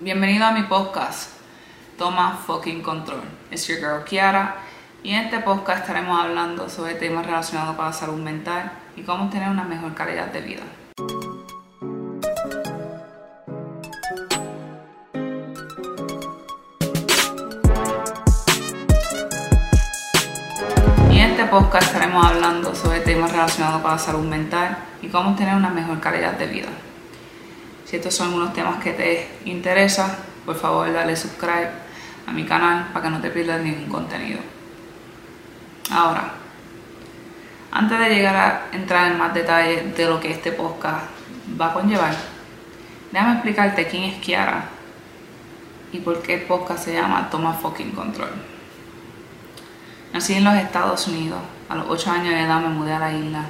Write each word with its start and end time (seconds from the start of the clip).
Bienvenido 0.00 0.44
a 0.44 0.50
mi 0.50 0.62
podcast, 0.64 1.30
Toma 1.96 2.36
Fucking 2.44 2.82
Control. 2.82 3.22
Es 3.52 3.68
your 3.68 3.78
girl 3.78 4.02
Kiara 4.02 4.56
y 5.04 5.10
en 5.10 5.26
este 5.26 5.38
podcast 5.38 5.82
estaremos 5.82 6.20
hablando 6.20 6.68
sobre 6.68 6.94
temas 6.94 7.24
relacionados 7.24 7.76
con 7.76 7.84
la 7.84 7.92
salud 7.92 8.20
mental 8.20 8.72
y 8.96 9.02
cómo 9.02 9.30
tener 9.30 9.48
una 9.48 9.62
mejor 9.62 9.94
calidad 9.94 10.32
de 10.32 10.40
vida. 10.40 10.62
Y 21.08 21.18
en 21.20 21.30
este 21.30 21.44
podcast 21.44 21.86
estaremos 21.86 22.26
hablando 22.26 22.74
sobre 22.74 22.98
temas 22.98 23.30
relacionados 23.30 23.80
con 23.80 23.92
la 23.92 23.98
salud 23.98 24.24
mental 24.24 24.76
y 25.02 25.08
cómo 25.08 25.36
tener 25.36 25.54
una 25.54 25.70
mejor 25.70 26.00
calidad 26.00 26.32
de 26.32 26.46
vida. 26.48 26.68
Si 27.84 27.96
estos 27.96 28.14
son 28.14 28.34
unos 28.34 28.52
temas 28.52 28.82
que 28.82 28.92
te 28.92 29.28
interesan, 29.44 30.16
por 30.44 30.56
favor 30.56 30.92
dale 30.92 31.16
subscribe 31.16 31.70
a 32.26 32.32
mi 32.32 32.44
canal 32.44 32.88
para 32.92 33.04
que 33.04 33.10
no 33.10 33.20
te 33.20 33.30
pierdas 33.30 33.60
ningún 33.62 33.88
contenido. 33.88 34.40
Ahora, 35.90 36.32
antes 37.70 37.98
de 37.98 38.08
llegar 38.08 38.36
a 38.36 38.76
entrar 38.76 39.10
en 39.10 39.18
más 39.18 39.34
detalles 39.34 39.96
de 39.96 40.06
lo 40.06 40.20
que 40.20 40.30
este 40.30 40.52
podcast 40.52 41.06
va 41.60 41.66
a 41.66 41.72
conllevar, 41.74 42.14
déjame 43.12 43.32
explicarte 43.34 43.86
quién 43.86 44.04
es 44.04 44.16
Kiara 44.20 44.68
y 45.92 45.98
por 45.98 46.22
qué 46.22 46.34
el 46.34 46.42
podcast 46.42 46.84
se 46.84 46.94
llama 46.94 47.28
Toma 47.30 47.52
Fucking 47.52 47.92
Control. 47.92 48.30
Nací 50.12 50.34
en 50.34 50.44
los 50.44 50.54
Estados 50.54 51.06
Unidos, 51.08 51.40
a 51.68 51.74
los 51.74 51.86
8 51.88 52.10
años 52.10 52.34
de 52.34 52.42
edad 52.42 52.60
me 52.60 52.68
mudé 52.68 52.92
a 52.92 53.00
la 53.00 53.12
isla, 53.12 53.44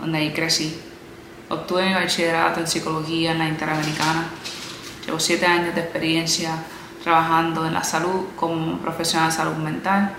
donde 0.00 0.18
ahí 0.18 0.32
crecí. 0.32 0.80
Obtuve 1.50 1.84
mi 1.84 1.94
bachillerato 1.94 2.60
en 2.60 2.68
psicología 2.68 3.32
en 3.32 3.38
la 3.38 3.48
Interamericana. 3.48 4.26
Llevo 5.04 5.18
7 5.18 5.44
años 5.44 5.74
de 5.74 5.80
experiencia 5.80 6.52
trabajando 7.02 7.66
en 7.66 7.74
la 7.74 7.82
salud 7.82 8.26
como 8.36 8.78
profesional 8.78 9.30
de 9.30 9.36
salud 9.36 9.56
mental. 9.56 10.12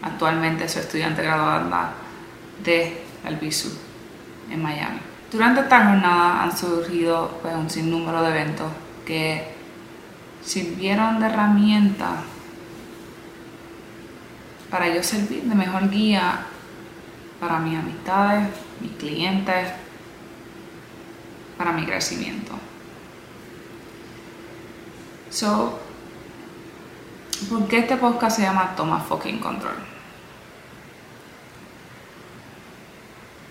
Actualmente 0.00 0.66
soy 0.66 0.80
estudiante 0.80 1.22
graduada 1.22 1.92
de 2.64 3.04
Albizu 3.26 3.68
en 4.50 4.62
Miami. 4.62 4.98
Durante 5.30 5.60
esta 5.60 5.88
jornada 5.88 6.42
han 6.42 6.56
surgido 6.56 7.38
pues, 7.42 7.54
un 7.54 7.68
sinnúmero 7.68 8.22
de 8.22 8.30
eventos 8.30 8.72
que 9.04 9.46
sirvieron 10.42 11.20
de 11.20 11.26
herramienta 11.26 12.22
para 14.70 14.88
yo 14.88 15.02
servir 15.02 15.42
de 15.42 15.54
mejor 15.54 15.90
guía 15.90 16.46
para 17.40 17.58
mis 17.58 17.78
amistades, 17.78 18.48
mis 18.80 18.92
clientes, 18.92 19.68
para 21.56 21.72
mi 21.72 21.86
crecimiento. 21.86 22.52
So, 25.30 25.78
¿por 27.48 27.66
qué 27.68 27.78
este 27.78 27.96
podcast 27.96 28.36
se 28.36 28.42
llama 28.42 28.74
Toma 28.76 29.00
Fucking 29.00 29.38
Control? 29.38 29.76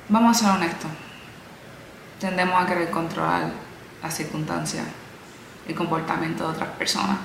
Vamos 0.10 0.38
a 0.38 0.40
ser 0.40 0.56
honestos. 0.56 0.92
Tendemos 2.20 2.62
a 2.62 2.66
querer 2.66 2.90
controlar 2.90 3.52
las 4.02 4.14
circunstancias, 4.14 4.86
el 5.68 5.76
comportamiento 5.76 6.44
de 6.44 6.50
otras 6.52 6.70
personas. 6.70 7.18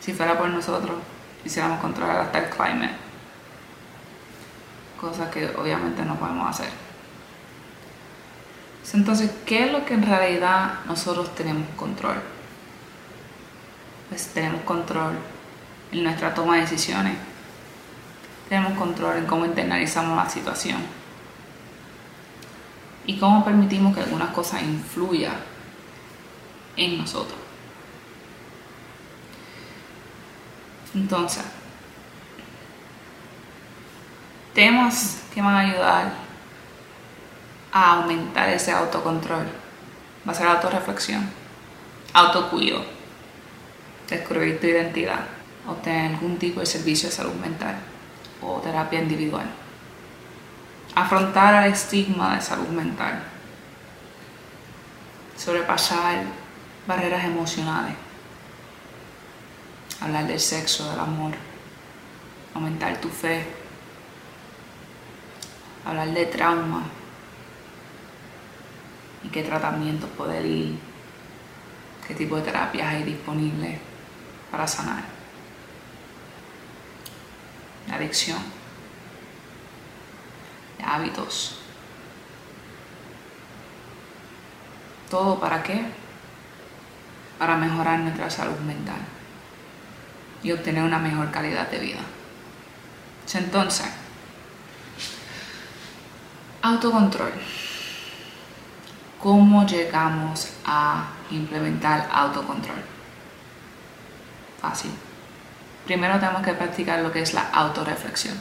Si 0.00 0.12
fuera 0.12 0.38
por 0.38 0.48
nosotros, 0.48 0.96
quisiéramos 1.42 1.80
controlar 1.80 2.20
hasta 2.20 2.38
el 2.38 2.50
climate. 2.50 2.94
Cosas 5.00 5.28
que 5.30 5.46
obviamente 5.56 6.04
no 6.04 6.16
podemos 6.16 6.48
hacer. 6.48 6.85
Entonces, 8.94 9.30
¿qué 9.44 9.66
es 9.66 9.72
lo 9.72 9.84
que 9.84 9.94
en 9.94 10.06
realidad 10.06 10.80
nosotros 10.86 11.34
tenemos 11.34 11.68
control? 11.76 12.16
Pues 14.08 14.28
tenemos 14.28 14.62
control 14.62 15.18
en 15.92 16.04
nuestra 16.04 16.34
toma 16.34 16.54
de 16.54 16.62
decisiones. 16.62 17.16
Tenemos 18.48 18.78
control 18.78 19.18
en 19.18 19.26
cómo 19.26 19.44
internalizamos 19.44 20.16
la 20.16 20.30
situación. 20.30 20.78
Y 23.06 23.18
cómo 23.18 23.44
permitimos 23.44 23.94
que 23.94 24.02
algunas 24.02 24.30
cosas 24.30 24.62
influyan 24.62 25.36
en 26.76 26.98
nosotros. 26.98 27.38
Entonces, 30.94 31.44
temas 34.54 35.22
que 35.34 35.42
van 35.42 35.54
a 35.54 35.60
ayudar 35.60 36.25
a 37.72 37.92
aumentar 37.94 38.48
ese 38.48 38.72
autocontrol. 38.72 39.46
Va 40.26 40.32
a 40.32 40.34
ser 40.34 40.46
autorreflexión, 40.46 41.28
autocuido, 42.12 42.82
descubrir 44.08 44.60
tu 44.60 44.66
identidad, 44.66 45.20
obtener 45.66 46.14
algún 46.14 46.38
tipo 46.38 46.60
de 46.60 46.66
servicio 46.66 47.08
de 47.08 47.14
salud 47.14 47.34
mental 47.34 47.76
o 48.42 48.60
terapia 48.60 49.00
individual, 49.00 49.46
afrontar 50.94 51.64
el 51.64 51.72
estigma 51.72 52.36
de 52.36 52.42
salud 52.42 52.68
mental, 52.68 53.22
sobrepasar 55.36 56.24
barreras 56.86 57.24
emocionales. 57.24 57.94
Hablar 60.00 60.26
del 60.26 60.40
sexo, 60.40 60.90
del 60.90 61.00
amor, 61.00 61.32
aumentar 62.54 63.00
tu 63.00 63.08
fe, 63.08 63.46
hablar 65.86 66.08
de 66.08 66.26
trauma 66.26 66.82
y 69.26 69.28
qué 69.28 69.42
tratamientos 69.42 70.08
poder 70.10 70.46
ir, 70.46 70.78
qué 72.06 72.14
tipo 72.14 72.36
de 72.36 72.42
terapias 72.42 72.86
hay 72.86 73.02
disponibles 73.02 73.80
para 74.50 74.66
sanar. 74.66 75.02
La 77.88 77.96
adicción, 77.96 78.38
de 80.78 80.84
hábitos. 80.84 81.60
¿Todo 85.10 85.38
para 85.38 85.62
qué? 85.62 85.84
Para 87.38 87.56
mejorar 87.56 88.00
nuestra 88.00 88.30
salud 88.30 88.58
mental 88.60 89.00
y 90.42 90.52
obtener 90.52 90.82
una 90.82 90.98
mejor 90.98 91.30
calidad 91.30 91.68
de 91.70 91.78
vida. 91.78 92.00
Entonces, 93.34 93.86
autocontrol. 96.62 97.32
¿Cómo 99.26 99.66
llegamos 99.66 100.52
a 100.64 101.08
implementar 101.32 102.08
autocontrol? 102.12 102.78
Fácil. 104.60 104.92
Primero 105.84 106.20
tenemos 106.20 106.42
que 106.42 106.52
practicar 106.52 107.00
lo 107.00 107.10
que 107.10 107.22
es 107.22 107.34
la 107.34 107.50
autorreflexión. 107.50 108.36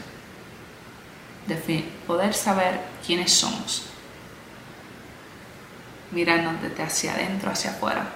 poder 2.05 2.35
saber 2.35 2.81
quiénes 3.03 3.33
somos. 3.33 3.87
Mirarnos 6.11 6.61
desde 6.61 6.83
hacia 6.83 7.13
adentro 7.15 7.49
hacia 7.49 7.71
afuera. 7.71 8.07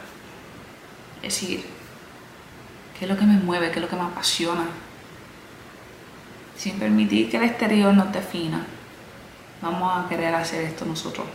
Es 1.24 1.34
decir, 1.34 1.66
qué 3.00 3.06
es 3.06 3.09
lo 3.09 3.18
que 3.18 3.25
me 3.25 3.40
mueve, 3.40 3.72
qué 3.72 3.80
es 3.80 3.81
lo 3.81 3.90
que 3.90 3.96
me 3.96 4.03
apasiona. 4.03 4.68
Sin 6.56 6.78
permitir 6.78 7.31
que 7.31 7.38
el 7.38 7.46
exterior 7.46 7.96
nos 7.96 8.12
defina, 8.12 8.63
vamos 9.59 10.06
a 10.06 10.07
querer 10.07 10.36
hacer 10.36 10.66
esto 10.66 10.86
nosotros. 10.86 11.25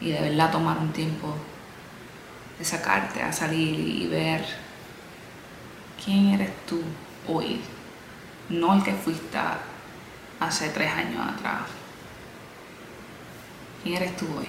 Y 0.00 0.10
de 0.10 0.20
verdad 0.20 0.52
tomar 0.52 0.78
un 0.78 0.92
tiempo 0.92 1.34
de 2.58 2.64
sacarte 2.64 3.22
a 3.22 3.32
salir 3.32 3.78
y 3.78 4.06
ver 4.06 4.44
quién 6.02 6.30
eres 6.34 6.50
tú 6.66 6.80
hoy, 7.28 7.60
no 8.48 8.74
el 8.74 8.82
que 8.82 8.92
fuiste 8.92 9.38
hace 10.40 10.68
tres 10.70 10.92
años 10.92 11.26
atrás. 11.26 11.62
¿Quién 13.82 13.96
eres 13.96 14.16
tú 14.16 14.26
hoy? 14.36 14.48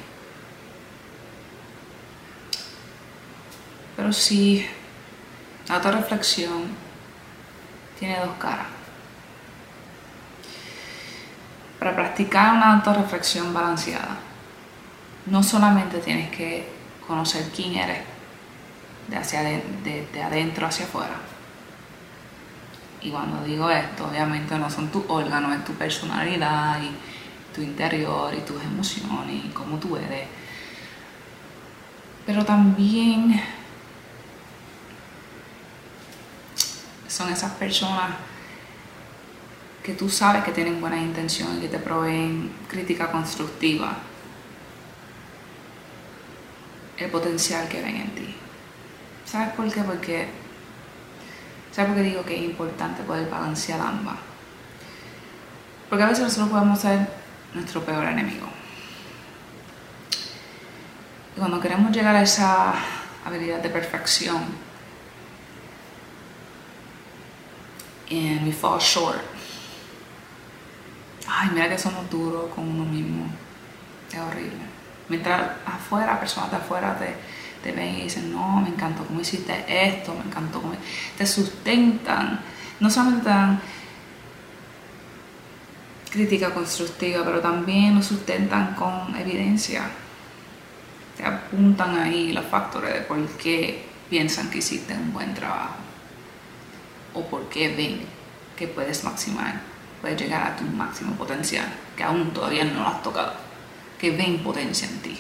Pero 3.96 4.14
sí, 4.14 4.66
la 5.68 5.76
autorreflexión 5.76 6.66
tiene 8.00 8.20
dos 8.20 8.36
caras. 8.40 8.68
Para 11.80 11.96
practicar 11.96 12.56
una 12.56 12.76
autorreflexión 12.76 13.54
balanceada, 13.54 14.18
no 15.30 15.44
solamente 15.44 16.00
tienes 16.00 16.30
que 16.30 16.68
conocer 17.06 17.50
quién 17.56 17.76
eres 17.76 18.00
de, 19.08 19.18
hacia 19.18 19.42
de, 19.42 20.08
de 20.12 20.24
adentro 20.24 20.68
hacia 20.68 20.86
afuera. 20.86 21.16
Y 23.02 23.12
cuando 23.12 23.44
digo 23.44 23.70
esto, 23.70 24.08
obviamente 24.08 24.58
no 24.58 24.70
son 24.70 24.90
tus 24.90 25.04
órganos, 25.08 25.56
es 25.56 25.64
tu 25.64 25.74
personalidad 25.74 26.82
y 26.82 26.92
tu 27.56 27.62
interior 27.62 28.34
y 28.34 28.42
tus 28.42 28.62
emociones 28.64 29.46
y 29.46 29.50
cómo 29.50 29.78
tú 29.78 29.98
eres. 29.98 30.28
Pero 32.26 32.44
también 32.44 33.42
son 37.08 37.32
esas 37.32 37.54
personas 37.54 38.12
que 39.84 39.94
tú 39.94 40.10
sabes 40.10 40.44
que 40.44 40.52
tienen 40.52 40.82
buenas 40.82 41.00
intenciones, 41.00 41.60
que 41.60 41.70
te 41.70 41.80
proveen 41.80 42.52
crítica 42.68 43.10
constructiva. 43.10 43.98
El 46.98 47.10
potencial 47.10 47.68
que 47.68 47.82
ven 47.82 47.96
en 47.96 48.16
ti. 48.16 48.36
¿Sabes 49.26 49.50
por 49.50 49.72
qué? 49.72 49.82
Porque, 49.82 50.28
¿sabes 51.72 51.92
por 51.92 51.98
qué 51.98 52.04
digo 52.04 52.24
que 52.24 52.36
es 52.36 52.44
importante 52.44 53.04
poder 53.04 53.30
balancear 53.30 53.80
ambas? 53.80 54.18
Porque 55.90 56.04
a 56.04 56.08
veces 56.08 56.24
nosotros 56.24 56.50
podemos 56.50 56.80
ser 56.80 57.08
nuestro 57.54 57.84
peor 57.84 58.06
enemigo. 58.06 58.48
Y 61.36 61.40
cuando 61.40 61.60
queremos 61.60 61.92
llegar 61.92 62.16
a 62.16 62.22
esa 62.24 62.74
habilidad 63.26 63.60
de 63.62 63.70
perfección, 63.70 64.68
and 68.10 68.46
we 68.46 68.52
fall 68.52 68.80
short. 68.80 69.22
Ay, 71.28 71.50
mira 71.54 71.70
que 71.70 71.78
somos 71.78 72.10
duros 72.10 72.54
con 72.54 72.68
uno 72.68 72.86
mismo. 72.86 73.26
Es 74.12 74.18
horrible. 74.18 74.67
Mientras 75.10 75.52
afuera, 75.66 76.20
personas 76.20 76.52
de 76.52 76.58
afuera 76.58 76.98
te, 76.98 77.16
te 77.64 77.76
ven 77.76 77.96
y 77.96 78.02
dicen, 78.04 78.32
no, 78.32 78.62
me 78.62 78.70
encantó 78.70 79.06
cómo 79.06 79.22
hiciste 79.22 79.66
esto, 79.68 80.14
me 80.14 80.30
encantó 80.30 80.62
cómo... 80.62 80.74
Te 81.18 81.26
sustentan. 81.26 82.40
No 82.80 82.90
solamente 82.90 83.30
dan 83.30 83.60
crítica 86.12 86.54
constructiva, 86.54 87.24
pero 87.24 87.40
también 87.40 87.96
lo 87.96 88.04
sustentan 88.04 88.76
con 88.76 89.16
evidencia. 89.16 89.84
Te 91.16 91.26
apuntan 91.26 91.98
ahí 91.98 92.32
los 92.32 92.46
factores 92.46 92.94
de 92.94 93.02
por 93.02 93.26
qué 93.38 93.86
piensan 94.10 94.50
que 94.50 94.60
hiciste 94.60 94.94
un 94.94 95.14
buen 95.14 95.34
trabajo 95.34 95.76
o 97.14 97.22
por 97.26 97.50
qué 97.50 97.76
ven 97.76 98.02
que 98.56 98.68
puedes 98.68 99.04
maximar, 99.04 99.62
puedes 100.02 100.20
llegar 100.20 100.44
a 100.44 100.56
tu 100.56 100.64
máximo 100.64 101.14
potencial, 101.16 101.66
que 101.96 102.04
aún 102.04 102.32
todavía 102.32 102.64
no 102.64 102.82
lo 102.82 102.88
has 102.88 103.04
tocado, 103.04 103.34
que 104.00 104.12
ven 104.12 104.44
potencia 104.44 104.88
en 104.88 105.00
ti. 105.00 105.20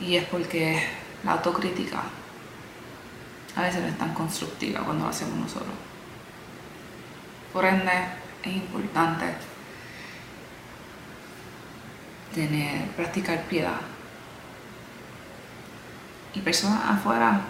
Y 0.00 0.16
es 0.16 0.24
porque 0.24 0.82
la 1.22 1.32
autocrítica 1.32 2.02
a 3.56 3.62
veces 3.62 3.82
no 3.82 3.88
es 3.88 3.98
tan 3.98 4.12
constructiva 4.14 4.80
cuando 4.80 5.04
lo 5.04 5.10
hacemos 5.10 5.38
nosotros. 5.38 5.74
Por 7.52 7.64
ende, 7.64 7.92
es 8.42 8.52
importante 8.52 9.26
tener, 12.34 12.88
practicar 12.90 13.44
piedad. 13.44 13.80
Y 16.34 16.40
personas 16.40 16.80
afuera, 16.84 17.42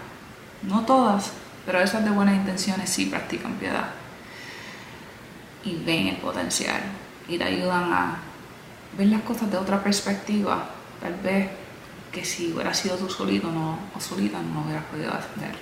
no 0.63 0.85
todas, 0.85 1.33
pero 1.65 1.81
esas 1.81 2.05
de 2.05 2.11
buenas 2.11 2.35
intenciones 2.35 2.91
sí 2.91 3.07
practican 3.07 3.55
piedad. 3.55 3.91
Y 5.65 5.77
ven 5.77 6.09
el 6.09 6.17
potencial 6.17 6.83
y 7.27 7.39
te 7.39 7.45
ayudan 7.45 7.91
a 7.91 8.19
ver 8.96 9.08
las 9.08 9.23
cosas 9.23 9.50
de 9.50 9.56
otra 9.56 9.82
perspectiva. 9.82 10.69
Tal 11.00 11.14
vez 11.17 11.50
que 12.12 12.25
si 12.25 12.52
hubiera 12.52 12.73
sido 12.73 12.96
tú 12.96 13.11
solito 13.11 13.50
no, 13.50 13.79
o 13.94 14.00
solita 14.00 14.41
no 14.41 14.62
hubieras 14.62 14.85
podido 14.85 15.12
hacer. 15.12 15.56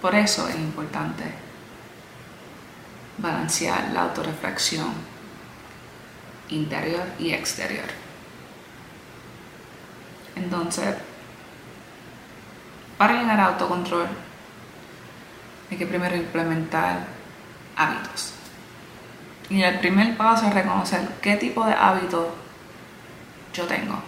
Por 0.00 0.14
eso 0.14 0.48
es 0.48 0.56
importante 0.56 1.24
balancear 3.18 3.90
la 3.92 4.02
autorreflexión 4.02 4.92
interior 6.50 7.04
y 7.18 7.32
exterior. 7.32 7.86
Entonces, 10.36 10.94
para 12.96 13.20
llegar 13.20 13.40
a 13.40 13.46
autocontrol, 13.46 14.06
hay 15.70 15.76
que 15.76 15.86
primero 15.86 16.16
implementar 16.16 17.06
hábitos. 17.76 18.37
Y 19.50 19.62
el 19.62 19.78
primer 19.78 20.16
paso 20.16 20.46
es 20.46 20.54
reconocer 20.54 21.08
qué 21.22 21.36
tipo 21.36 21.64
de 21.64 21.72
hábitos 21.72 22.26
yo 23.54 23.64
tengo. 23.66 23.98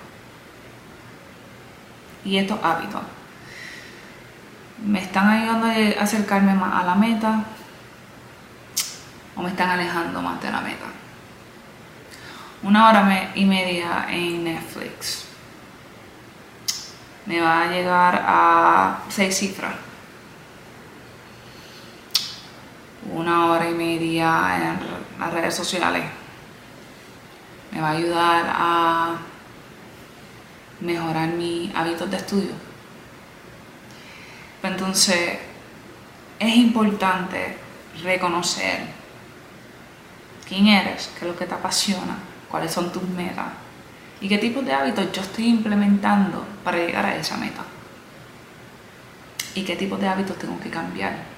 Y 2.25 2.37
estos 2.37 2.59
hábitos 2.63 3.03
me 4.85 5.01
están 5.03 5.29
ayudando 5.29 5.67
a 5.67 6.03
acercarme 6.03 6.55
más 6.55 6.83
a 6.83 6.87
la 6.87 6.95
meta 6.95 7.45
o 9.37 9.43
me 9.43 9.51
están 9.51 9.71
alejando 9.71 10.21
más 10.21 10.41
de 10.43 10.51
la 10.51 10.61
meta. 10.61 10.87
Una 12.63 12.89
hora 12.89 13.31
y 13.35 13.45
media 13.47 14.07
en 14.11 14.45
Netflix 14.45 15.25
me 17.25 17.41
va 17.41 17.63
a 17.63 17.67
llegar 17.71 18.23
a 18.27 18.99
seis 19.09 19.39
cifras. 19.39 19.90
Una 23.13 23.47
hora 23.47 23.69
y 23.69 23.75
media 23.75 24.57
en 24.57 25.19
las 25.19 25.33
redes 25.33 25.55
sociales 25.55 26.05
me 27.73 27.81
va 27.81 27.89
a 27.89 27.93
ayudar 27.93 28.45
a 28.47 29.17
mejorar 30.81 31.29
mis 31.29 31.75
hábitos 31.75 32.11
de 32.11 32.17
estudio. 32.17 32.53
Entonces, 34.63 35.39
es 36.39 36.57
importante 36.57 37.57
reconocer 38.03 38.81
quién 40.47 40.69
eres, 40.69 41.11
qué 41.19 41.25
es 41.25 41.31
lo 41.31 41.37
que 41.37 41.47
te 41.47 41.55
apasiona, 41.55 42.19
cuáles 42.51 42.73
son 42.73 42.93
tus 42.93 43.03
metas 43.03 43.47
y 44.21 44.29
qué 44.29 44.39
tipo 44.39 44.61
de 44.61 44.73
hábitos 44.73 45.11
yo 45.13 45.23
estoy 45.23 45.47
implementando 45.49 46.45
para 46.63 46.79
llegar 46.79 47.07
a 47.07 47.17
esa 47.17 47.37
meta. 47.37 47.63
Y 49.55 49.63
qué 49.63 49.77
tipo 49.77 49.97
de 49.97 50.09
hábitos 50.09 50.39
tengo 50.39 50.61
que 50.61 50.71
cambiar 50.71 51.30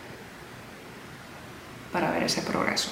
para 1.93 2.11
ver 2.11 2.25
ese 2.25 2.43
progreso. 2.43 2.91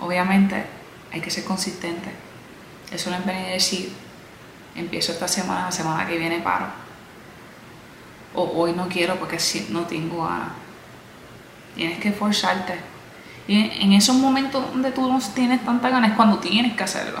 Obviamente 0.00 0.66
hay 1.12 1.20
que 1.20 1.30
ser 1.30 1.44
consistente. 1.44 2.10
Eso 2.90 3.10
no 3.10 3.16
es 3.16 3.24
venir 3.24 3.46
a 3.46 3.50
decir, 3.50 3.92
empiezo 4.74 5.12
esta 5.12 5.28
semana, 5.28 5.66
la 5.66 5.72
semana 5.72 6.06
que 6.06 6.18
viene 6.18 6.40
paro. 6.40 6.66
O 8.34 8.42
hoy 8.54 8.72
no 8.72 8.88
quiero 8.88 9.16
porque 9.16 9.38
no 9.70 9.82
tengo 9.82 10.24
ganas. 10.24 10.50
Tienes 11.74 11.98
que 11.98 12.08
esforzarte. 12.08 12.74
Y 13.48 13.82
en 13.82 13.92
esos 13.92 14.16
momentos 14.16 14.70
donde 14.72 14.90
tú 14.90 15.10
no 15.10 15.20
tienes 15.34 15.64
tanta 15.64 15.88
ganas 15.88 16.10
es 16.10 16.16
cuando 16.16 16.38
tienes 16.38 16.74
que 16.76 16.84
hacerlo. 16.84 17.20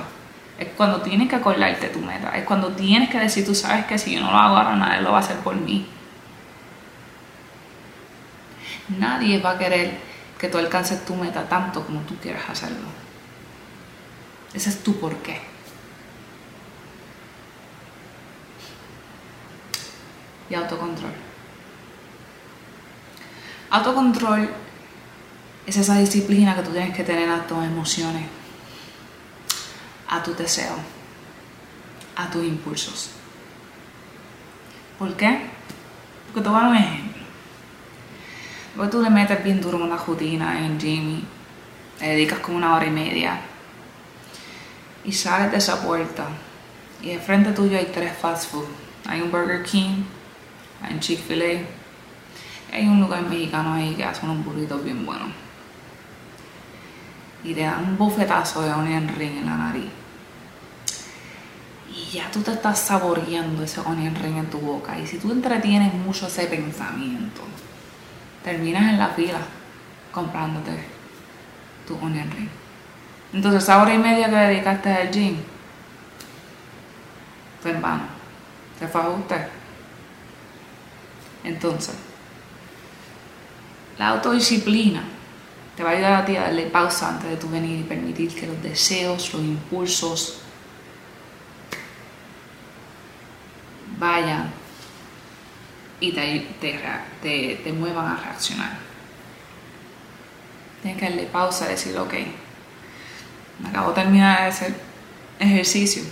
Es 0.58 0.68
cuando 0.76 1.00
tienes 1.02 1.28
que 1.28 1.36
acordarte 1.36 1.88
tu 1.88 2.00
meta. 2.00 2.36
Es 2.36 2.44
cuando 2.44 2.72
tienes 2.72 3.08
que 3.10 3.18
decir, 3.18 3.44
tú 3.44 3.54
sabes 3.54 3.86
que 3.86 3.98
si 3.98 4.14
yo 4.14 4.20
no 4.20 4.30
lo 4.30 4.36
hago 4.36 4.56
ahora, 4.56 4.76
nadie 4.76 5.02
lo 5.02 5.12
va 5.12 5.18
a 5.18 5.20
hacer 5.20 5.36
por 5.38 5.54
mí. 5.54 5.86
Nadie 8.88 9.40
va 9.40 9.50
a 9.52 9.58
querer 9.58 9.98
que 10.38 10.48
tú 10.48 10.58
alcances 10.58 11.04
tu 11.04 11.14
meta 11.14 11.48
tanto 11.48 11.84
como 11.84 12.00
tú 12.00 12.16
quieras 12.16 12.48
hacerlo. 12.48 12.88
Ese 14.54 14.70
es 14.70 14.82
tu 14.82 14.98
porqué. 14.98 15.40
Y 20.48 20.54
autocontrol. 20.54 21.12
Autocontrol 23.70 24.48
es 25.66 25.76
esa 25.76 25.98
disciplina 25.98 26.54
que 26.54 26.62
tú 26.62 26.70
tienes 26.70 26.96
que 26.96 27.02
tener 27.02 27.28
a 27.28 27.46
tus 27.46 27.64
emociones 27.64 28.22
a 30.08 30.22
tu 30.22 30.34
deseo, 30.34 30.76
a 32.14 32.30
tus 32.30 32.44
impulsos. 32.44 33.10
¿Por 34.98 35.14
qué? 35.16 35.46
Porque 36.26 36.40
te 36.42 36.48
voy 36.48 36.58
a 36.58 36.62
dar 36.62 36.70
un 36.70 36.76
ejemplo. 36.76 37.15
Porque 38.76 38.92
tú 38.92 39.02
le 39.02 39.10
metes 39.10 39.42
bien 39.42 39.60
duro 39.60 39.78
una 39.78 39.96
rutina 39.96 40.64
en 40.64 40.78
Jimmy, 40.78 41.24
le 42.00 42.08
dedicas 42.08 42.40
como 42.40 42.58
una 42.58 42.74
hora 42.76 42.86
y 42.86 42.90
media 42.90 43.40
y 45.04 45.12
sales 45.12 45.50
de 45.52 45.58
esa 45.58 45.80
puerta 45.80 46.26
y 47.00 47.08
de 47.08 47.18
frente 47.18 47.52
tuyo 47.52 47.78
hay 47.78 47.86
tres 47.86 48.12
fast 48.16 48.50
food. 48.50 48.66
Hay 49.06 49.20
un 49.20 49.30
Burger 49.30 49.62
King, 49.62 50.02
hay 50.82 50.94
un 50.94 51.00
Chick-fil-A, 51.00 52.76
hay 52.76 52.88
un 52.88 53.00
lugar 53.00 53.22
mexicano 53.22 53.74
ahí 53.74 53.94
que 53.94 54.04
hace 54.04 54.26
unos 54.26 54.44
burritos 54.44 54.82
bien 54.84 55.06
buenos 55.06 55.28
y 57.46 57.54
te 57.54 57.60
dan 57.60 57.84
un 57.84 57.96
bofetazo 57.96 58.62
de 58.62 58.72
onion 58.72 59.08
ring 59.16 59.38
en 59.38 59.46
la 59.46 59.56
nariz. 59.56 59.90
Y 61.88 62.10
ya 62.16 62.30
tú 62.30 62.40
te 62.42 62.52
estás 62.52 62.80
saboreando 62.80 63.62
ese 63.62 63.80
onion 63.80 64.14
ring 64.16 64.36
en 64.36 64.50
tu 64.50 64.58
boca. 64.58 64.98
Y 64.98 65.06
si 65.06 65.18
tú 65.18 65.30
entretienes 65.30 65.94
mucho 65.94 66.26
ese 66.26 66.46
pensamiento, 66.46 67.42
terminas 68.46 68.92
en 68.92 68.98
la 69.00 69.08
fila 69.08 69.40
comprándote 70.12 70.70
tu 71.84 71.96
onion 71.96 72.30
ring. 72.30 72.48
Entonces 73.32 73.64
esa 73.64 73.82
hora 73.82 73.92
y 73.92 73.98
media 73.98 74.30
que 74.30 74.36
dedicaste 74.36 74.88
al 74.88 75.10
gym 75.10 75.36
fue 77.60 77.72
en 77.72 77.82
vano. 77.82 78.04
Se 78.78 78.86
fue 78.86 79.00
a 79.00 79.08
usted. 79.08 79.48
Entonces, 81.42 81.96
la 83.98 84.10
autodisciplina 84.10 85.02
te 85.76 85.82
va 85.82 85.90
a 85.90 85.92
ayudar 85.94 86.12
a 86.12 86.24
ti 86.24 86.36
a 86.36 86.42
darle 86.42 86.66
pausa 86.66 87.08
antes 87.08 87.28
de 87.28 87.36
tu 87.38 87.48
venir 87.48 87.80
y 87.80 87.82
permitir 87.82 88.32
que 88.32 88.46
los 88.46 88.62
deseos, 88.62 89.34
los 89.34 89.42
impulsos 89.42 90.38
vayan 93.98 94.52
y 96.00 96.12
te, 96.12 96.46
te, 97.22 97.72
muevan 97.72 98.06
a 98.06 98.16
reaccionar. 98.16 98.78
Tienes 100.82 101.00
que 101.00 101.08
darle 101.08 101.24
pausa 101.24 101.66
y 101.66 101.70
decir, 101.70 101.96
ok, 101.98 102.14
me 103.60 103.68
acabo 103.70 103.88
de 103.90 104.02
terminar 104.02 104.42
de 104.42 104.46
hacer 104.48 104.74
ejercicio, 105.38 106.02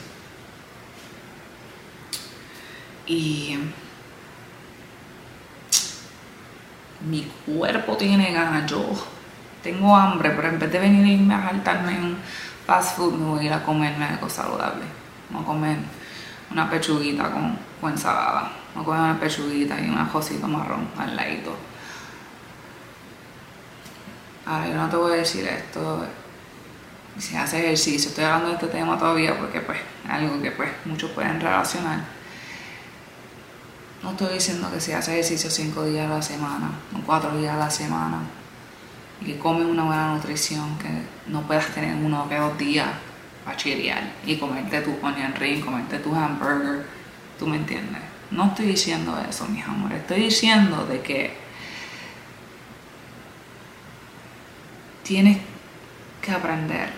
Y 3.06 3.58
mi 7.02 7.30
cuerpo 7.44 7.98
tiene 7.98 8.32
ganas, 8.32 8.70
yo 8.70 8.82
tengo 9.62 9.94
hambre, 9.94 10.30
pero 10.30 10.48
en 10.48 10.58
vez 10.58 10.72
de 10.72 10.78
venirme 10.78 11.34
a 11.34 11.50
saltarme 11.50 11.92
en 11.92 12.16
fast 12.66 12.96
food, 12.96 13.12
me 13.12 13.26
voy 13.26 13.40
a 13.40 13.42
ir 13.42 13.52
a 13.52 13.62
comerme 13.62 14.06
algo 14.06 14.28
saludable. 14.28 14.84
Voy 15.28 15.42
a 15.42 15.44
comer 15.44 15.76
una 16.50 16.70
pechuguita 16.70 17.30
con, 17.30 17.58
con 17.78 17.92
ensalada. 17.92 18.63
Voy 18.74 18.82
a 18.82 18.84
comer 18.84 19.00
una 19.00 19.20
pechuguita 19.20 19.80
y 19.80 19.88
una 19.88 20.10
cosita 20.10 20.46
marrón 20.46 20.88
al 20.98 21.14
ladito. 21.14 21.56
Ahora, 24.46 24.68
yo 24.68 24.74
no 24.74 24.88
te 24.88 24.96
voy 24.96 25.12
a 25.12 25.16
decir 25.16 25.46
esto 25.46 26.06
si 27.18 27.36
haces 27.36 27.60
ejercicio. 27.60 28.10
Estoy 28.10 28.24
hablando 28.24 28.48
de 28.48 28.54
este 28.54 28.66
tema 28.66 28.98
todavía 28.98 29.38
porque 29.38 29.60
pues 29.60 29.78
es 29.78 30.10
algo 30.10 30.40
que 30.42 30.50
pues 30.50 30.70
muchos 30.84 31.10
pueden 31.12 31.40
relacionar. 31.40 32.00
No 34.02 34.10
estoy 34.10 34.34
diciendo 34.34 34.70
que 34.70 34.80
si 34.80 34.92
haces 34.92 35.14
ejercicio 35.14 35.50
cinco 35.50 35.84
días 35.84 36.10
a 36.10 36.14
la 36.16 36.22
semana 36.22 36.70
o 36.94 37.00
cuatro 37.06 37.36
días 37.38 37.54
a 37.54 37.58
la 37.58 37.70
semana 37.70 38.18
y 39.20 39.26
que 39.26 39.38
comes 39.38 39.66
una 39.66 39.84
buena 39.84 40.14
nutrición, 40.14 40.76
que 40.78 40.88
no 41.30 41.42
puedas 41.42 41.68
tener 41.68 41.94
uno 41.94 42.24
o 42.24 42.28
dos 42.28 42.58
días 42.58 42.88
para 43.44 43.56
chilear 43.56 44.02
y 44.26 44.36
comerte 44.36 44.80
tu 44.82 44.94
onion 45.02 45.34
ring, 45.36 45.64
comerte 45.64 45.98
tu 46.00 46.14
hamburger, 46.14 46.84
tú 47.38 47.46
me 47.46 47.56
entiendes. 47.56 48.13
No 48.30 48.46
estoy 48.46 48.66
diciendo 48.66 49.16
eso, 49.28 49.46
mis 49.46 49.64
amores, 49.64 50.00
estoy 50.00 50.24
diciendo 50.24 50.86
de 50.86 51.00
que 51.00 51.36
tienes 55.02 55.38
que 56.20 56.32
aprender 56.32 56.90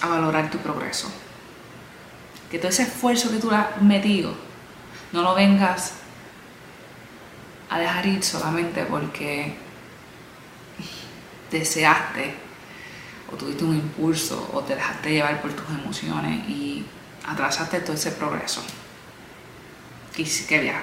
a 0.00 0.08
valorar 0.08 0.50
tu 0.50 0.58
progreso. 0.58 1.10
Que 2.50 2.58
todo 2.58 2.68
ese 2.68 2.82
esfuerzo 2.82 3.30
que 3.30 3.38
tú 3.38 3.50
has 3.50 3.80
metido 3.82 4.34
no 5.12 5.22
lo 5.22 5.34
vengas 5.34 5.94
a 7.70 7.78
dejar 7.78 8.06
ir 8.06 8.22
solamente 8.22 8.84
porque 8.84 9.56
deseaste 11.50 12.34
o 13.32 13.36
tuviste 13.36 13.64
un 13.64 13.74
impulso 13.74 14.50
o 14.52 14.60
te 14.60 14.74
dejaste 14.76 15.10
llevar 15.10 15.40
por 15.40 15.52
tus 15.52 15.68
emociones 15.70 16.48
y 16.48 16.84
atrasaste 17.26 17.80
todo 17.80 17.94
ese 17.94 18.12
progreso 18.12 18.62
que 20.14 20.24
querías 20.48 20.76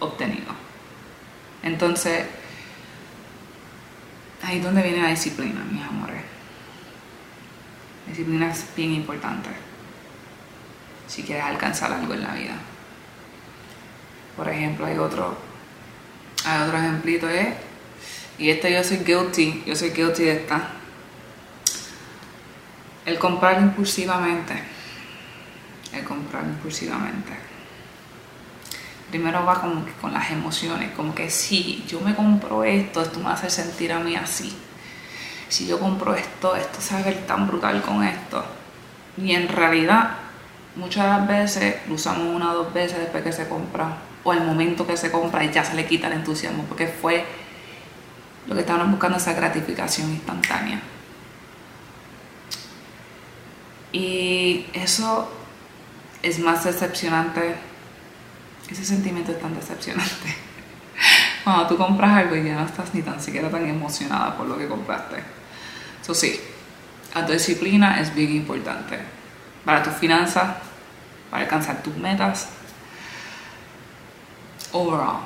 obtenido. 0.00 0.52
Entonces, 1.62 2.26
ahí 4.42 4.58
es 4.58 4.64
donde 4.64 4.82
viene 4.82 5.02
la 5.02 5.10
disciplina, 5.10 5.64
mis 5.70 5.82
amores. 5.82 6.22
Disciplina 8.06 8.50
es 8.50 8.66
bien 8.76 8.92
importante 8.92 9.48
si 11.06 11.22
quieres 11.22 11.44
alcanzar 11.44 11.92
algo 11.92 12.14
en 12.14 12.22
la 12.22 12.34
vida. 12.34 12.54
Por 14.36 14.48
ejemplo, 14.48 14.86
hay 14.86 14.98
otro, 14.98 15.36
hay 16.44 16.62
otro 16.62 16.78
ejemplito, 16.78 17.30
¿eh? 17.30 17.56
Y 18.36 18.50
este 18.50 18.72
yo 18.72 18.82
soy 18.82 18.98
guilty, 18.98 19.62
yo 19.64 19.76
soy 19.76 19.90
guilty 19.90 20.24
de 20.24 20.32
esta. 20.32 20.70
El 23.06 23.18
comprar 23.18 23.60
impulsivamente. 23.62 24.54
El 25.92 26.04
comprar 26.04 26.44
impulsivamente. 26.44 27.53
Primero 29.10 29.44
va 29.44 29.60
como 29.60 29.84
que 29.84 29.92
con 29.92 30.12
las 30.12 30.30
emociones, 30.30 30.90
como 30.92 31.14
que 31.14 31.30
si 31.30 31.84
yo 31.86 32.00
me 32.00 32.14
compro 32.14 32.64
esto, 32.64 33.02
esto 33.02 33.20
me 33.20 33.30
hace 33.30 33.48
sentir 33.50 33.92
a 33.92 34.00
mí 34.00 34.16
así. 34.16 34.56
Si 35.48 35.66
yo 35.66 35.78
compro 35.78 36.14
esto, 36.14 36.56
esto 36.56 36.80
se 36.80 36.94
va 36.94 37.00
a 37.00 37.04
ver 37.04 37.26
tan 37.26 37.46
brutal 37.46 37.82
con 37.82 38.02
esto. 38.02 38.44
Y 39.16 39.32
en 39.32 39.48
realidad, 39.48 40.16
muchas 40.74 41.06
las 41.06 41.28
veces 41.28 41.76
lo 41.86 41.94
usamos 41.94 42.34
una 42.34 42.52
o 42.52 42.54
dos 42.54 42.74
veces 42.74 42.98
después 42.98 43.22
que 43.22 43.32
se 43.32 43.48
compra, 43.48 43.98
o 44.24 44.32
el 44.32 44.40
momento 44.40 44.86
que 44.86 44.96
se 44.96 45.12
compra 45.12 45.44
y 45.44 45.52
ya 45.52 45.64
se 45.64 45.74
le 45.74 45.86
quita 45.86 46.08
el 46.08 46.14
entusiasmo, 46.14 46.64
porque 46.64 46.88
fue 46.88 47.24
lo 48.48 48.54
que 48.54 48.62
estaban 48.62 48.90
buscando 48.90 49.18
esa 49.18 49.32
gratificación 49.34 50.10
instantánea. 50.10 50.80
Y 53.92 54.66
eso 54.72 55.30
es 56.22 56.40
más 56.40 56.64
decepcionante, 56.64 57.54
ese 58.68 58.84
sentimiento 58.84 59.32
es 59.32 59.40
tan 59.40 59.54
decepcionante. 59.54 60.36
Cuando 61.44 61.66
tú 61.66 61.76
compras 61.76 62.10
algo 62.16 62.36
y 62.36 62.44
ya 62.44 62.54
no 62.54 62.66
estás 62.66 62.94
ni 62.94 63.02
tan 63.02 63.20
siquiera 63.20 63.50
tan 63.50 63.68
emocionada 63.68 64.36
por 64.36 64.46
lo 64.46 64.56
que 64.56 64.66
compraste. 64.68 65.22
Eso 66.02 66.14
sí, 66.14 66.40
la 67.14 67.22
disciplina 67.22 68.00
es 68.00 68.14
bien 68.14 68.34
importante 68.34 68.98
para 69.64 69.82
tus 69.82 69.94
finanzas, 69.94 70.56
para 71.30 71.44
alcanzar 71.44 71.82
tus 71.82 71.96
metas, 71.96 72.48
overall, 74.72 75.20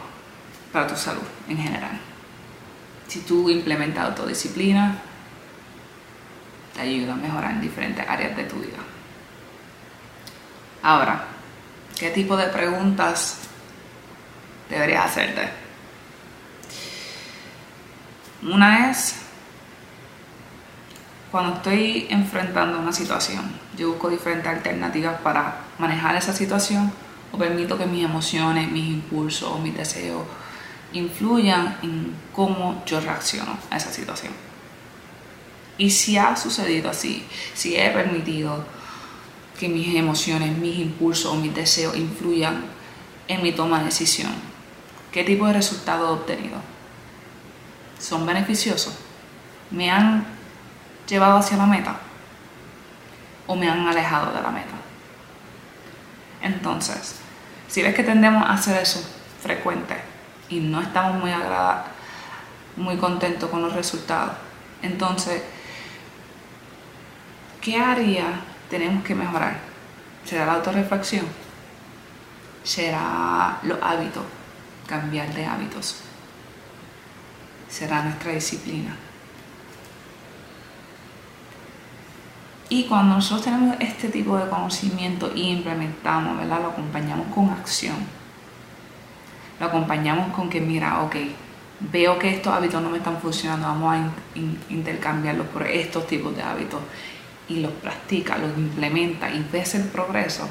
para 0.73 0.87
tu 0.87 0.97
salud 0.97 1.23
en 1.49 1.57
general 1.57 2.09
si 3.09 3.21
tú 3.21 3.49
implementas 3.49 4.05
autodisciplina, 4.05 4.99
te 6.75 6.83
ayuda 6.83 7.15
a 7.15 7.17
mejorar 7.17 7.53
en 7.53 7.61
diferentes 7.63 8.07
áreas 8.07 8.37
de 8.37 8.45
tu 8.45 8.57
vida. 8.57 8.79
Ahora, 10.83 11.25
¿qué 11.99 12.11
tipo 12.11 12.37
de 12.37 12.47
preguntas 12.47 13.39
deberías 14.71 15.07
hacerte? 15.07 15.49
Una 18.43 18.91
es, 18.91 19.17
cuando 21.31 21.57
estoy 21.57 22.07
enfrentando 22.11 22.79
una 22.79 22.93
situación, 22.93 23.45
yo 23.77 23.91
busco 23.91 24.09
diferentes 24.09 24.47
alternativas 24.47 25.21
para 25.21 25.57
manejar 25.79 26.17
esa 26.17 26.33
situación 26.33 26.93
o 27.33 27.39
permito 27.39 27.77
que 27.77 27.87
mis 27.87 28.05
emociones, 28.05 28.71
mis 28.71 28.89
impulsos 28.89 29.51
o 29.51 29.59
mis 29.59 29.77
deseos 29.77 30.23
influyan 30.93 31.77
en 31.83 32.15
cómo 32.33 32.83
yo 32.87 33.01
reacciono 33.01 33.59
a 33.71 33.77
esa 33.77 33.93
situación. 33.93 34.33
Y 35.77 35.91
si 35.91 36.17
ha 36.17 36.35
sucedido 36.37 36.91
así, 36.91 37.27
si 37.55 37.77
he 37.77 37.91
permitido 37.91 38.65
que 39.59 39.69
mis 39.69 39.95
emociones, 39.95 40.57
mis 40.57 40.79
impulsos 40.79 41.33
o 41.33 41.37
mis 41.37 41.55
deseos 41.55 41.97
influyan 41.97 42.65
en 43.27 43.43
mi 43.43 43.53
toma 43.53 43.81
de 43.81 43.87
decisión, 43.87 44.33
¿qué 45.13 45.25
tipo 45.25 45.47
de 45.47 45.55
resultados 45.55 46.09
he 46.09 46.13
obtenido? 46.13 46.59
¿Son 47.99 48.25
beneficiosos? 48.25 48.95
¿Me 49.71 49.91
han 49.91 50.25
llevado 51.09 51.39
hacia 51.39 51.57
la 51.57 51.67
meta? 51.67 51.99
¿O 53.47 53.57
me 53.57 53.69
han 53.69 53.87
alejado 53.87 54.33
de 54.33 54.43
la 54.43 54.51
meta? 54.51 54.75
Entonces, 56.41 57.17
si 57.67 57.83
ves 57.83 57.95
que 57.95 58.05
tendemos 58.05 58.45
a 58.45 58.53
hacer 58.53 58.81
eso 58.81 59.01
frecuente, 59.43 59.97
y 60.49 60.61
no 60.61 60.81
estamos 60.81 61.21
muy 61.21 61.31
agradados, 61.31 61.87
muy 62.77 62.97
contentos 62.97 63.51
con 63.51 63.63
los 63.63 63.73
resultados. 63.73 64.33
Entonces, 64.83 65.43
¿qué 67.61 67.77
área 67.79 68.41
tenemos 68.71 69.05
que 69.05 69.15
mejorar? 69.15 69.59
¿Será 70.25 70.47
la 70.47 70.55
autorreflexión? 70.55 71.27
¿Será 72.63 73.59
los 73.63 73.79
hábitos? 73.83 74.25
Cambiar 74.87 75.33
de 75.35 75.47
hábitos. 75.47 76.01
¿Será 77.69 78.03
nuestra 78.03 78.33
disciplina? 78.33 78.97
Y 82.71 82.85
cuando 82.85 83.15
nosotros 83.15 83.45
tenemos 83.45 83.77
este 83.81 84.09
tipo 84.09 84.37
de 84.37 84.49
conocimiento 84.49 85.33
y 85.35 85.51
implementamos, 85.51 86.37
¿verdad? 86.37 86.61
Lo 86.61 86.69
acompañamos 86.69 87.27
con 87.35 87.51
acción 87.51 88.19
lo 89.61 89.67
acompañamos 89.67 90.33
con 90.35 90.49
que, 90.49 90.61
mira, 90.61 91.03
ok, 91.03 91.17
veo 91.81 92.19
que 92.19 92.31
estos 92.35 92.53
hábitos 92.53 92.83
no 92.83 92.91
me 92.91 92.99
están 92.99 93.19
funcionando, 93.21 93.67
vamos 93.67 93.97
a 93.97 94.11
intercambiarlos 94.69 95.47
por 95.49 95.67
estos 95.67 96.07
tipos 96.07 96.35
de 96.37 96.43
hábitos 96.43 96.81
y 97.49 97.61
los 97.61 97.73
practica, 97.73 98.39
los 98.39 98.57
implementa 98.57 99.31
y 99.31 99.47
ves 99.51 99.75
el 99.75 99.85
progreso, 99.85 100.49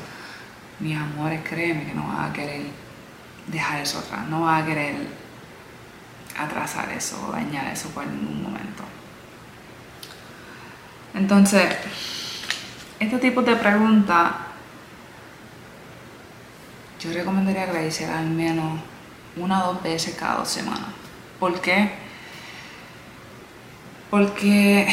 mis 0.79 0.97
amores, 0.97 1.41
créeme 1.47 1.85
que 1.85 1.93
no 1.93 2.07
vas 2.07 2.29
a 2.29 2.33
querer 2.33 2.61
dejar 3.47 3.81
eso 3.81 3.99
atrás, 3.99 4.27
no 4.27 4.41
vas 4.41 4.63
a 4.63 4.65
querer 4.65 4.95
atrasar 6.37 6.89
eso 6.91 7.27
o 7.27 7.31
dañar 7.31 7.71
eso 7.71 7.89
por 7.89 8.05
ningún 8.05 8.43
momento. 8.43 8.83
Entonces, 11.13 11.75
este 12.99 13.17
tipo 13.17 13.41
de 13.41 13.55
preguntas 13.55 14.31
yo 16.99 17.13
recomendaría 17.13 17.67
que 17.67 17.73
la 17.73 17.85
hiciera 17.85 18.19
al 18.19 18.29
menos 18.29 18.79
una 19.35 19.65
o 19.65 19.73
dos 19.73 19.83
veces 19.83 20.15
cada 20.15 20.37
dos 20.37 20.49
semanas. 20.49 20.89
¿Por 21.39 21.59
qué? 21.61 21.91
Porque 24.09 24.87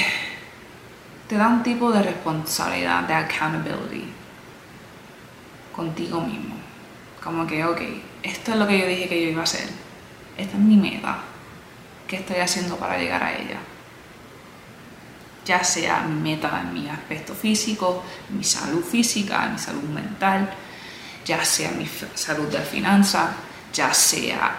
te 1.28 1.36
da 1.36 1.48
un 1.48 1.62
tipo 1.62 1.90
de 1.90 2.02
responsabilidad, 2.02 3.04
de 3.04 3.14
accountability 3.14 4.04
contigo 5.74 6.20
mismo. 6.20 6.54
Como 7.22 7.46
que, 7.46 7.64
ok, 7.64 7.80
esto 8.22 8.52
es 8.52 8.58
lo 8.58 8.66
que 8.66 8.78
yo 8.78 8.86
dije 8.86 9.08
que 9.08 9.22
yo 9.22 9.30
iba 9.30 9.40
a 9.40 9.44
hacer. 9.44 9.68
Esta 10.36 10.56
es 10.56 10.62
mi 10.62 10.76
meta. 10.76 11.18
¿Qué 12.06 12.16
estoy 12.16 12.36
haciendo 12.36 12.76
para 12.76 12.98
llegar 12.98 13.22
a 13.22 13.32
ella? 13.32 13.58
Ya 15.46 15.64
sea 15.64 16.02
mi 16.02 16.30
meta 16.30 16.60
en 16.60 16.74
mi 16.74 16.88
aspecto 16.88 17.34
físico, 17.34 18.02
mi 18.30 18.44
salud 18.44 18.82
física, 18.82 19.48
mi 19.48 19.58
salud 19.58 19.82
mental, 19.82 20.50
ya 21.24 21.44
sea 21.44 21.70
mi 21.70 21.88
salud 22.14 22.48
de 22.48 22.60
finanzas, 22.60 23.30
ya 23.72 23.92
sea 23.92 24.56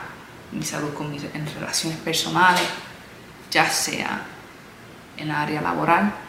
mi 0.51 0.63
salud 0.63 0.93
con 0.93 1.11
mis, 1.11 1.23
en 1.23 1.45
relaciones 1.53 1.99
personales, 1.99 2.67
ya 3.51 3.69
sea 3.69 4.23
en 5.17 5.27
la 5.27 5.41
área 5.43 5.61
laboral 5.61 6.24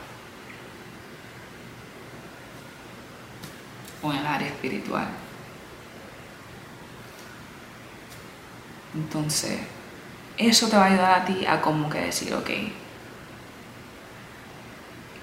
en 4.13 4.19
el 4.19 4.27
área 4.27 4.49
espiritual. 4.49 5.09
Entonces, 8.95 9.59
eso 10.39 10.69
te 10.69 10.77
va 10.77 10.85
a 10.85 10.87
ayudar 10.87 11.21
a 11.21 11.25
ti 11.25 11.45
a 11.47 11.61
como 11.61 11.89
que 11.91 12.01
decir, 12.01 12.33
ok, 12.35 12.51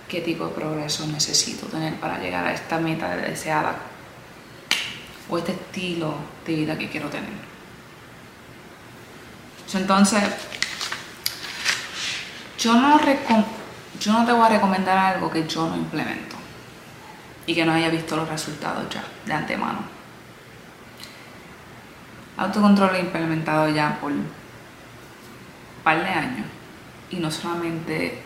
¿qué 0.07 0.21
tipo 0.21 0.47
de 0.47 0.53
progreso 0.53 1.07
necesito 1.07 1.65
tener 1.67 1.95
para 1.95 2.19
llegar 2.19 2.45
a 2.45 2.53
esta 2.53 2.77
meta 2.77 3.15
deseada 3.15 3.75
o 5.29 5.37
este 5.37 5.53
estilo 5.53 6.15
de 6.45 6.55
vida 6.55 6.77
que 6.77 6.89
quiero 6.89 7.09
tener? 7.09 7.53
Entonces, 9.73 10.23
yo 12.59 12.75
no 12.75 12.99
te 12.99 14.31
voy 14.31 14.45
a 14.45 14.49
recomendar 14.49 14.97
algo 15.15 15.31
que 15.31 15.47
yo 15.47 15.67
no 15.67 15.75
implemento 15.75 16.42
y 17.45 17.55
que 17.55 17.65
no 17.65 17.73
haya 17.73 17.89
visto 17.89 18.15
los 18.15 18.29
resultados 18.29 18.85
ya 18.89 19.03
de 19.25 19.33
antemano. 19.33 19.79
Autocontrol 22.37 22.97
implementado 22.97 23.69
ya 23.69 23.99
por 23.99 24.11
un 24.11 24.25
par 25.83 26.03
de 26.03 26.09
años 26.09 26.47
y 27.11 27.17
no 27.17 27.29
solamente 27.29 28.21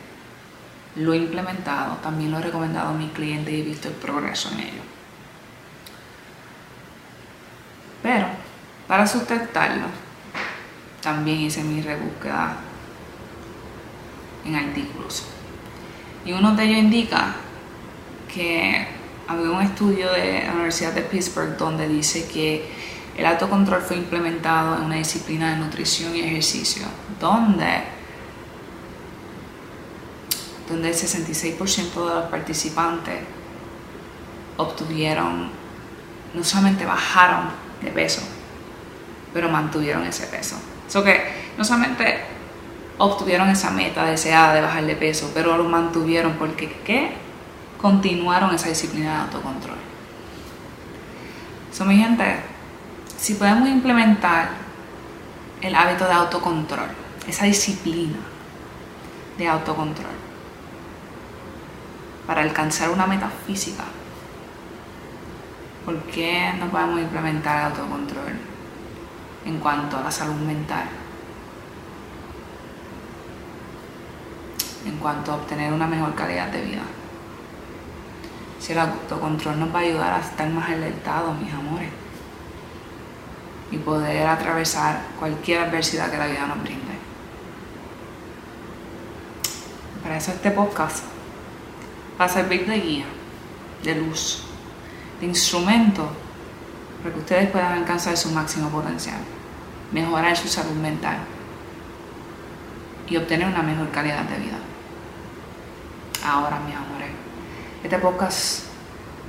lo 0.96 1.14
he 1.14 1.18
implementado, 1.18 1.96
también 1.98 2.32
lo 2.32 2.40
he 2.40 2.42
recomendado 2.42 2.90
a 2.90 2.94
mis 2.94 3.12
clientes 3.12 3.54
y 3.54 3.62
he 3.62 3.64
visto 3.64 3.88
el 3.88 3.96
progreso 3.96 4.50
en 4.54 4.60
ello. 4.62 4.82
Pero 8.02 8.28
para 8.88 9.06
sustentarlo, 9.06 9.88
también 11.02 11.42
hice 11.42 11.64
mi 11.64 11.82
rebúsqueda 11.82 12.56
en 14.46 14.56
artículos. 14.56 15.26
Y 16.26 16.32
uno 16.32 16.56
de 16.56 16.64
ellos 16.64 16.78
indica 16.78 17.36
que 18.34 18.97
había 19.28 19.52
un 19.52 19.62
estudio 19.62 20.12
de 20.12 20.44
la 20.46 20.54
Universidad 20.54 20.94
de 20.94 21.02
Pittsburgh 21.02 21.58
donde 21.58 21.88
dice 21.88 22.28
que 22.28 22.70
el 23.18 23.26
autocontrol 23.26 23.82
fue 23.82 23.98
implementado 23.98 24.78
en 24.78 24.84
una 24.84 24.96
disciplina 24.96 25.52
de 25.52 25.58
nutrición 25.58 26.16
y 26.16 26.20
ejercicio, 26.22 26.86
donde, 27.20 27.84
donde 30.70 30.90
el 30.90 30.96
66% 30.96 31.58
de 32.08 32.16
los 32.16 32.26
participantes 32.30 33.16
obtuvieron, 34.56 35.50
no 36.34 36.44
solamente 36.44 36.86
bajaron 36.86 37.50
de 37.82 37.92
peso, 37.92 38.22
pero 39.34 39.50
mantuvieron 39.50 40.04
ese 40.06 40.28
peso. 40.28 40.58
Eso 40.88 41.04
que 41.04 41.22
no 41.58 41.64
solamente 41.66 42.20
obtuvieron 43.00 43.50
esa 43.50 43.72
meta 43.72 44.06
deseada 44.06 44.54
de 44.54 44.62
bajar 44.62 44.86
de 44.86 44.96
peso, 44.96 45.32
pero 45.34 45.58
lo 45.58 45.66
mantuvieron 45.66 46.34
porque 46.34 46.72
¿qué? 46.86 47.27
Continuaron 47.82 48.54
esa 48.56 48.70
disciplina 48.70 49.14
de 49.14 49.22
autocontrol. 49.22 49.78
So, 51.72 51.86
mi 51.86 51.98
gente, 51.98 52.42
si 53.18 53.36
podemos 53.36 53.70
implementar 53.70 54.50
el 55.62 55.76
hábito 55.76 56.06
de 56.06 56.14
autocontrol, 56.14 56.90
esa 57.28 57.46
disciplina 57.46 58.18
de 59.38 59.48
autocontrol, 59.48 60.16
para 62.26 62.42
alcanzar 62.42 62.90
una 62.90 63.06
meta 63.06 63.30
física, 63.46 63.84
¿por 65.86 65.98
qué 66.04 66.52
no 66.60 66.68
podemos 66.68 67.00
implementar 67.00 67.60
el 67.60 67.66
autocontrol 67.72 68.34
en 69.46 69.60
cuanto 69.60 69.98
a 69.98 70.02
la 70.02 70.12
salud 70.12 70.36
mental? 70.36 70.88
En 74.86 74.98
cuanto 74.98 75.32
a 75.32 75.36
obtener 75.36 75.72
una 75.72 75.86
mejor 75.86 76.16
calidad 76.16 76.48
de 76.48 76.62
vida. 76.62 76.82
Si 78.68 78.74
el 78.74 78.80
autocontrol 78.80 79.58
nos 79.58 79.74
va 79.74 79.80
a 79.80 79.84
ayudar 79.84 80.14
a 80.16 80.20
estar 80.20 80.50
más 80.50 80.70
alertados, 80.70 81.40
mis 81.40 81.54
amores 81.54 81.88
y 83.72 83.78
poder 83.78 84.28
atravesar 84.28 85.00
cualquier 85.18 85.62
adversidad 85.62 86.12
que 86.12 86.18
la 86.18 86.28
vida 86.28 86.46
nos 86.48 86.62
brinde. 86.62 86.82
Para 90.04 90.18
eso 90.18 90.32
este 90.32 90.52
podcast 90.52 91.06
va 92.20 92.26
a 92.26 92.28
servir 92.28 92.68
de 92.68 92.82
guía, 92.82 93.06
de 93.86 93.96
luz, 93.96 94.44
de 95.22 95.28
instrumento 95.28 96.10
para 97.02 97.14
que 97.14 97.22
ustedes 97.22 97.50
puedan 97.50 97.72
alcanzar 97.72 98.18
su 98.18 98.32
máximo 98.32 98.68
potencial, 98.68 99.22
mejorar 99.94 100.36
su 100.36 100.50
salud 100.50 100.76
mental 100.76 101.20
y 103.08 103.16
obtener 103.16 103.48
una 103.48 103.64
mejor 103.64 103.90
calidad 103.92 104.24
de 104.24 104.40
vida. 104.40 104.58
Ahora, 106.26 106.60
mis 106.60 106.76
amores, 106.76 107.27
este 107.84 107.98
podcast 108.00 108.64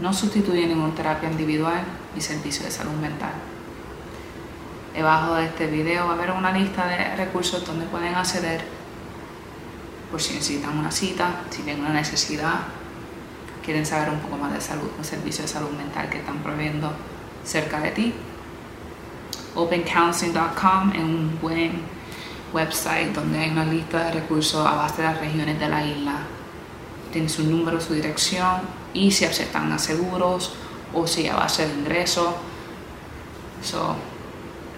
no 0.01 0.13
sustituye 0.13 0.67
ninguna 0.67 0.95
terapia 0.95 1.31
individual 1.31 1.83
ni 2.15 2.21
servicio 2.21 2.65
de 2.65 2.71
salud 2.71 2.93
mental 2.93 3.33
Debajo 4.99 5.35
de 5.35 5.45
este 5.45 5.69
video 5.69 6.07
va 6.07 6.15
a 6.15 6.17
haber 6.17 6.33
una 6.33 6.51
lista 6.51 6.89
de 6.89 7.15
recursos 7.15 7.65
donde 7.65 7.87
pueden 7.87 8.17
acceder 8.17 8.65
por 10.11 10.21
si 10.21 10.35
necesitan 10.35 10.77
una 10.77 10.91
cita, 10.91 11.43
si 11.51 11.63
tienen 11.63 11.85
una 11.85 11.95
necesidad, 11.95 12.63
quieren 13.65 13.87
saber 13.87 14.11
un 14.11 14.19
poco 14.19 14.37
más 14.37 14.53
de 14.53 14.61
salud, 14.61 14.91
un 14.99 15.05
servicio 15.05 15.43
de 15.43 15.49
salud 15.49 15.71
mental 15.71 16.09
que 16.09 16.19
están 16.19 16.39
proveyendo 16.39 16.91
cerca 17.45 17.79
de 17.79 17.93
ti. 17.93 18.15
OpenCounseling.com 19.55 20.93
es 20.93 20.99
un 20.99 21.39
buen 21.41 21.81
website 22.53 23.15
donde 23.15 23.39
hay 23.39 23.51
una 23.51 23.67
lista 23.67 24.03
de 24.07 24.21
recursos 24.21 24.67
a 24.67 24.75
base 24.75 25.03
de 25.03 25.09
las 25.09 25.21
regiones 25.21 25.61
de 25.61 25.69
la 25.69 25.87
isla. 25.87 26.15
Tiene 27.13 27.29
su 27.29 27.45
número, 27.45 27.81
su 27.81 27.95
dirección 27.95 28.61
y 28.93 29.11
si 29.11 29.25
aceptan 29.25 29.73
aseguros 29.73 30.53
o 30.95 31.07
si 31.07 31.29
a 31.29 31.37
base 31.37 31.67
de 31.67 31.75
ingresos. 31.75 32.35
So, 33.63 33.97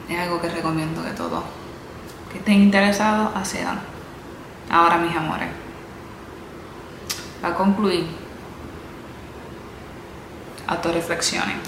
es 0.09 0.19
algo 0.19 0.41
que 0.41 0.49
recomiendo 0.49 1.03
que 1.05 1.11
todos 1.11 1.43
que 2.31 2.39
estén 2.39 2.63
interesados 2.63 3.35
accedan. 3.35 3.81
Ahora, 4.71 4.99
mis 4.99 5.15
amores, 5.15 5.49
para 7.43 7.55
concluir, 7.55 8.07
autorreflexionen. 10.67 11.59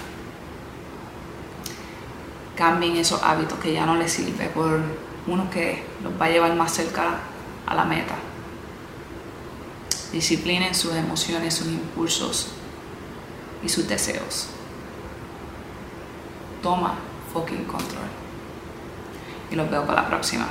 Cambien 2.56 2.96
esos 2.96 3.20
hábitos 3.22 3.58
que 3.58 3.72
ya 3.72 3.86
no 3.86 3.96
les 3.96 4.12
sirven 4.12 4.48
por 4.50 4.80
uno 5.26 5.50
que 5.50 5.84
los 6.02 6.12
va 6.20 6.26
a 6.26 6.30
llevar 6.30 6.54
más 6.54 6.72
cerca 6.72 7.18
a 7.66 7.74
la 7.74 7.84
meta. 7.84 8.14
Disciplinen 10.12 10.74
sus 10.74 10.94
emociones, 10.94 11.54
sus 11.54 11.68
impulsos 11.68 12.48
y 13.64 13.68
sus 13.68 13.88
deseos. 13.88 14.48
Toma 16.62 16.94
fucking 17.32 17.64
control 17.64 18.04
y 19.50 19.54
los 19.56 19.70
veo 19.70 19.86
para 19.86 20.02
la 20.02 20.08
próxima. 20.08 20.48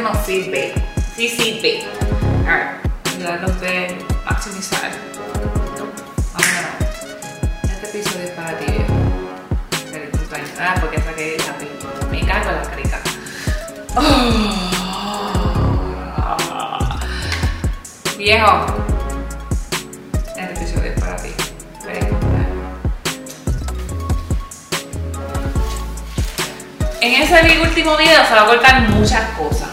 Que 0.00 0.08
no 0.08 0.24
sirve. 0.24 0.72
Sí 1.14 1.28
sirve. 1.28 1.84
A 2.48 2.78
ver, 3.26 3.40
los 3.42 3.60
de 3.60 3.98
maximizar. 4.24 4.90
Ah, 10.62 10.74
porque 10.78 11.00
saqué 11.00 11.36
esa 11.36 11.54
Me 12.10 12.20
cago 12.20 12.50
en 12.50 12.56
la 12.56 12.62
carita. 12.62 12.98
Viejo. 18.18 18.66
Este 20.36 20.52
episodio 20.52 20.92
es 20.92 21.00
para 21.00 21.16
ti. 21.16 21.30
En 27.00 27.22
ese 27.22 27.60
último 27.62 27.96
video 27.96 28.24
se 28.26 28.34
va 28.34 28.42
a 28.42 28.46
cortar 28.46 28.82
muchas 28.90 29.24
cosas. 29.30 29.69